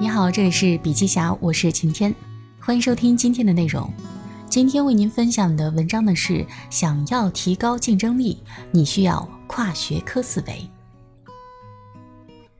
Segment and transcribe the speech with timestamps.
[0.00, 2.14] 你好，这里是笔记侠，我是晴天，
[2.60, 3.92] 欢迎收听今天的内容。
[4.48, 8.40] 今天为您分享的文章呢是：想要提高竞争力，
[8.70, 10.70] 你需要跨学科思维。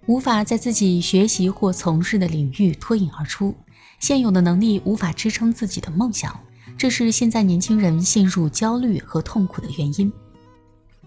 [0.07, 3.55] 无法在自己学习或从事的领域脱颖而出，
[4.01, 6.37] 现有的能力无法支撑自己的梦想，
[6.77, 10.13] 这是现在年轻人陷入焦虑和痛苦的原因。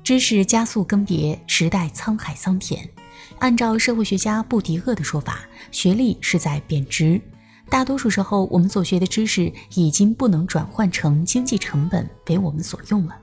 [0.01, 2.89] 知识加速更迭，时代沧海桑田。
[3.39, 7.19] 按照社会学家布迪厄的说法，学历是在贬值。
[7.69, 13.17] 大多数时候，我们所学的知识已经不能转换成经济成本为我们所用了。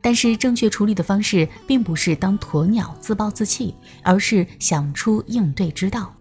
[0.00, 6.14] 但是，正确处理的方式并不是当鸵鸟自暴自弃，而是想出应对之道。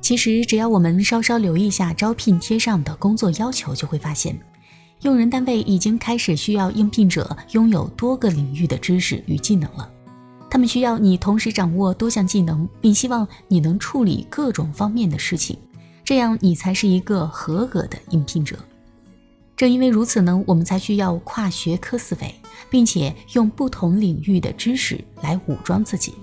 [0.00, 4.38] 其实，只要我们稍稍留意一下招聘贴上的工作要求，就会发现。
[5.02, 9.90] 用人单位已经开始需要应聘者拥有多个领域的知识与技能了，
[10.54, 15.58] 他们需要你同时掌握多项技能，并希望你能处理各种方面的事情，
[16.04, 18.56] 这样你才是一个合格的应聘者。
[19.56, 22.32] 正因为如此呢，我们才需要跨学科思维，
[22.70, 26.14] 并且用不同领域的知识来武装自己。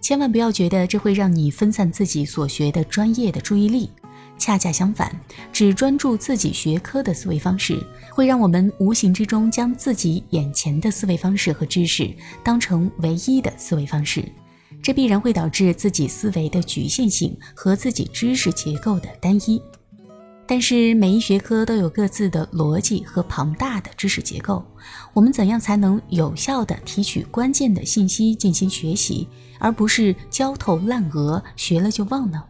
[0.00, 3.90] 千万不要觉得这会让你分散自己所学的专业的注意力。
[4.38, 5.14] 恰恰相反，
[5.52, 14.24] 只专注自己学科的思维方式，会让我们无形之中将自己眼前的思维方式和知识当成唯一的思维方式，
[14.82, 19.60] 这必然会导致自己思维的局限性和自己知识结构的单一。
[20.50, 24.64] 但是每一学科都有各自的逻辑和庞大的知识结构，
[25.12, 32.42] 我们怎样才能有效地提取关键的信息进行学习，而不是焦头烂额，学了就忘呢？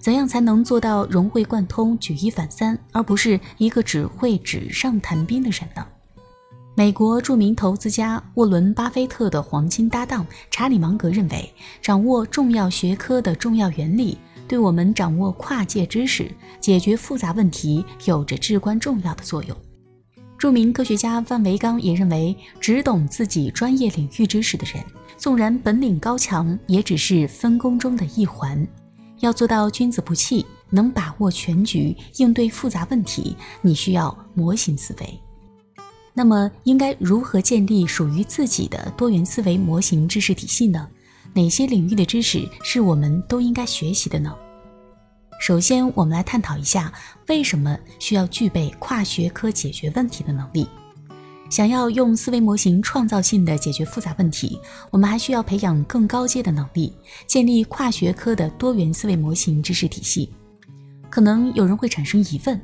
[0.00, 5.86] 怎样才能做到融会贯通、举一反三，而不是一个只会纸上谈兵的人呢？
[6.76, 19.56] 美国著名投资家沃伦·巴菲特的黄金搭档查理·芒格认为，掌握重要学科的重要原理，对我们掌握跨界知识、解决复杂问题有着至关重要的作用。
[20.38, 24.80] 著名科学家范维刚也认为，只懂自己专业领域知识的人，
[25.16, 28.64] 纵然本领高强，也只是分工中的一环。
[29.20, 35.20] 要做到君子不器，能把握全局，应对复杂问题，你需要模型思维。
[36.14, 40.88] 那么，应该如何建立属于自己的多元思维模型知识体系呢？
[41.32, 44.34] 哪些领域的知识是我们都应该学习的呢？
[45.40, 46.92] 首先，我们来探讨一下
[47.28, 50.68] 为什么需要具备跨学科解决问题的能力。
[51.50, 54.60] 想要用思维模型创造性的解决复杂问题，
[54.90, 56.92] 我们还需要培养更高阶的能力，
[57.26, 60.30] 建立跨学科的多元思维模型知识体系。
[61.08, 62.60] 可能有人会产生疑问：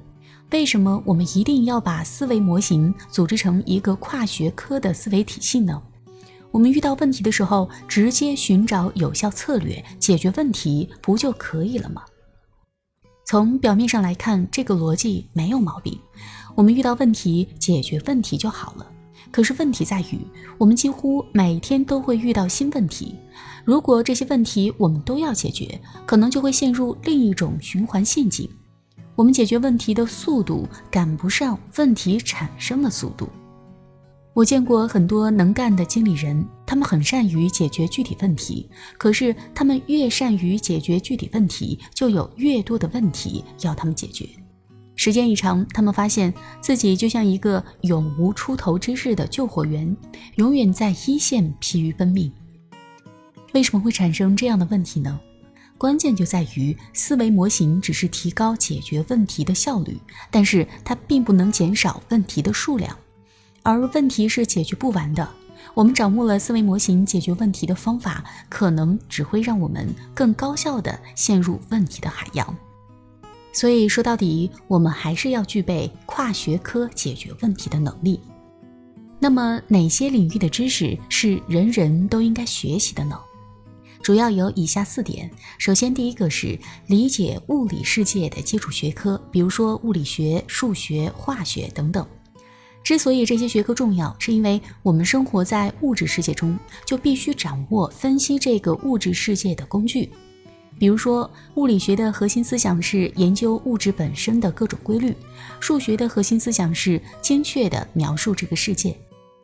[0.51, 5.83] 为什么我们一定要把思维模型组织成一个跨学科的思维体系呢？
[6.51, 12.03] 我们遇到问题的时候，直接寻找有效策略解决问题不就可以了吗？
[13.27, 15.99] 从表面上来看，这个逻辑没有毛病。
[16.55, 18.87] 我们遇到问题，解决问题就好了。
[19.31, 20.19] 可是问题在于，
[20.59, 23.17] 我们几乎每天都会遇到新问题。
[23.65, 28.49] 如果这些问题我们都要解决，可能就会陷入另一种循环陷阱。
[29.17, 33.29] 我们解决问题的速度赶不上问题产生的速度。
[34.33, 38.69] 我见过很多能干的经理人，他们很善于解决具体问题。
[38.99, 44.29] 可是他们越善于解决具体问题，就有越多的问题要他们解决。
[45.05, 46.33] 时间一长，他们发现
[46.63, 49.95] 自己就像一个永无出头之日的救火员，
[50.37, 52.33] 永远在一线疲于奔命。
[53.53, 55.21] 为什么会产生这样的问题呢？
[55.77, 59.95] 关键就在于思维模型只是提高解决问题的效率，
[60.31, 62.97] 但是它并不能减少问题的数量，
[63.63, 65.29] 而问题是解决不完的。
[65.75, 72.57] 我们掌握了思维模型解决问题的方法，可能只会让我们更高效地陷入问题的海洋。
[73.55, 78.21] 所以说到底，我们还是要具备跨学科解决问题的能力。
[79.21, 83.17] 那么，哪些领域的知识是人人都应该学习的呢？
[84.03, 85.31] 主要有以下四点。
[85.57, 86.59] 首先，第一个是
[86.89, 92.05] 理解物理世界的基础学科，比如说物理学、数学、化学等等。
[92.83, 100.13] 之所以这些学科重要，是因为我们生活在物质世界中，就必须掌握分析这个物质世界的工具。
[100.79, 105.13] 比如说，物理学的核心思想是研究物质本身的各种规律；
[105.61, 108.93] 数学的核心思想是精确地描述这个世界；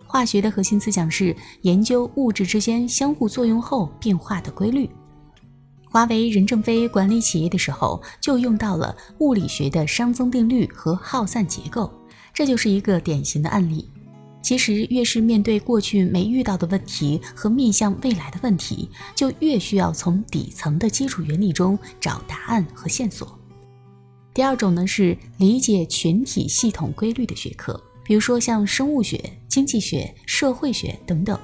[0.06, 4.90] 化学的核心思想是研究物质之间相互作用后变化的规律。
[5.88, 11.90] 华为任正非管理企业的时候，就用到了物理学的熵增定律和耗散结构，
[12.34, 13.88] 这就是一个典型的案例。
[14.42, 23.38] 其实，越是面对过去没遇到的问题和面向未来的问题，就越需要从底层的基础原理中找答案和线索。
[24.32, 31.38] 第二种呢，是理解群体系统规律的学科，比如说像生物学、经济学、社会学等等。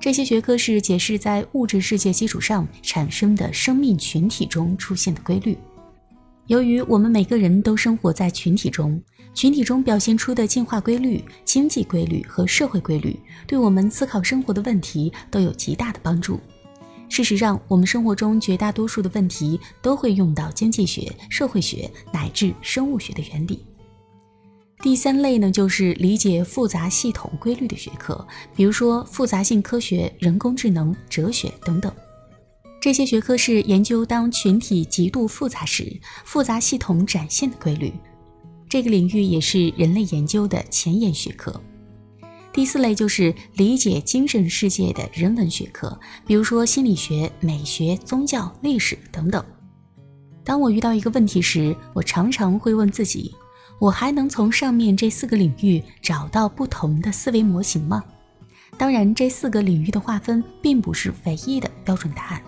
[0.00, 5.58] 这些学科是解释在物质世界基础上产生的生命群体中出现的规律。
[6.46, 9.02] 由于我们每个人都生活在群体中。
[9.38, 16.40] 群体中表现出的进化规律、经济规律和社会规律，对我们思考生活的问题都有极大的帮助。
[17.08, 23.64] 事实上，我们生活中绝大多数的问题都会用到经济学、社会学乃至生物学的原理。
[24.80, 28.26] 第三类呢，就是理解复杂系统规律的学科，
[28.56, 31.94] 比如说复杂性科学、人工智能、哲学等等。
[32.80, 37.92] 这些学科是研究当群体极度复杂时，复杂系统展现的规律。
[38.68, 41.60] 这个领域也是人类研究的前沿学科。
[42.52, 49.44] 第四类就是理解精神世界的人文学科，比如说心理学、美学、宗教、历史等等。
[50.42, 53.34] 当我遇到一个问题时，我常常会问自己：
[53.78, 58.02] 我还能从上面这四个领域找到不同的思维模型吗？
[58.76, 62.42] 当然，这四个领域的划分并不是唯一的标准答案。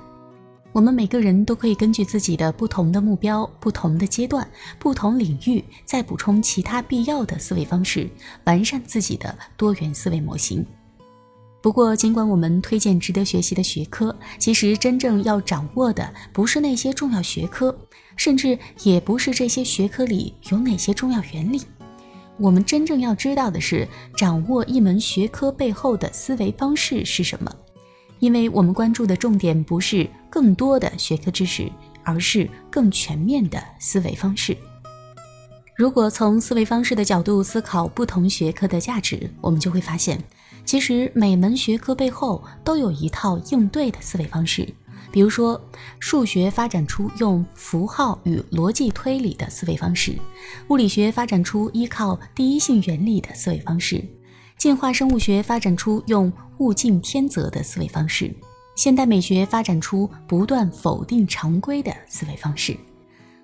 [0.72, 8.08] 我们每个人都可以根据自己的不同的目标、不同的阶段、不同领域，再补充其他必要的思维方式，
[8.44, 10.64] 完善自己的多元思维模型。
[11.60, 17.76] 不过，尽管我们推荐值得学习的学科，其实真正要掌握的不是那些重要学科，
[18.16, 21.60] 甚至也不是这些学科里有哪些重要原理。
[22.38, 27.52] 我们真正要知道的是，掌握一门学科背后的思维方式是什么。
[28.20, 31.70] 因为我们关注的重点不是更多的学科知识，
[32.04, 34.56] 而是更全面的思维方式。
[35.74, 40.22] 如果从思维方式的角度思考不同学科的价值，我们就会发现，
[40.64, 44.68] 其实每门学科背后都有一套应对的思维方式。
[45.10, 45.60] 比如说，
[45.98, 50.14] 数学发展出用符号与逻辑推理的思维方式，
[50.68, 54.04] 物理学发展出依靠第一性原理的思维方式。
[54.60, 58.30] 进化生物学发展出用物竞天择的思维方式，
[58.76, 62.76] 现代美学发展出不断否定常规的思维方式。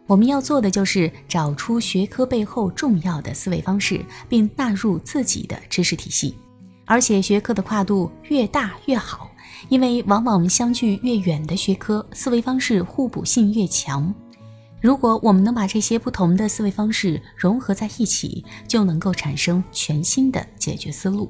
[0.06, 6.36] 我们要做的就是找出学科背后重要的思维方式，并纳入自己的知识体系。
[6.84, 9.30] 而且学科的跨度越大越好，
[9.70, 14.14] 因为往往相距越远的学科，思维方式互补性越强。
[14.86, 21.28] 如果我们能把这些不同的思维方式融合在一起，就能够产生全新的解决思路。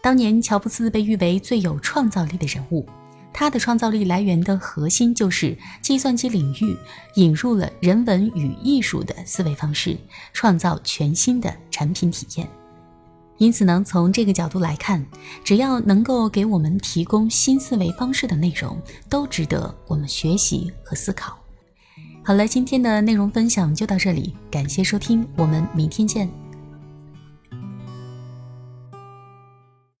[0.00, 2.88] 当年乔布斯被誉为最有创造力的人物，
[3.34, 6.74] 他的创造力来源的核心就是计算机领域
[7.16, 9.94] 引入了人文与艺术的思维方式，
[10.32, 12.48] 创造全新的产品体验。
[13.36, 15.04] 因此呢，从这个角度来看，
[15.44, 18.80] 只要能够给我们提供新思维方式的内容，
[19.10, 21.38] 都值得我们学习和思考。
[22.30, 26.39] 好了，今天的内容分享就到这里，感谢收听，我们明天见。